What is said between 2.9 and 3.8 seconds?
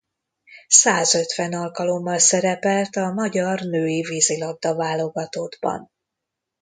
a magyar